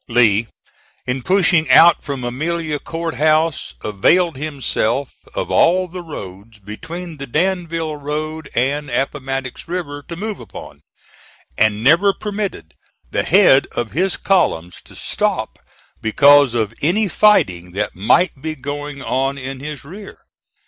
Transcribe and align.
Lee, 0.07 0.47
in 1.05 1.21
pushing 1.21 1.69
out 1.69 2.01
from 2.03 2.23
Amelia 2.23 2.79
Court 2.79 3.13
House, 3.13 3.75
availed 3.83 4.35
himself 4.35 5.13
of 5.35 5.51
all 5.51 5.87
the 5.87 6.01
roads 6.01 6.57
between 6.57 7.17
the 7.17 7.27
Danville 7.27 7.97
Road 7.97 8.49
and 8.55 8.89
Appomattox 8.89 9.67
River 9.67 10.01
to 10.07 10.15
move 10.15 10.39
upon, 10.39 10.81
and 11.55 11.83
never 11.83 12.13
permitted 12.15 12.73
the 13.11 13.21
head 13.21 13.67
of 13.73 13.91
his 13.91 14.17
columns 14.17 14.81
to 14.85 14.95
stop 14.95 15.59
because 16.01 16.55
of 16.55 16.73
any 16.81 17.07
fighting 17.07 17.73
that 17.73 17.95
might 17.95 18.41
be 18.41 18.55
going 18.55 19.03
on 19.03 19.37
in 19.37 19.59
his 19.59 19.83
rear. 19.85 20.17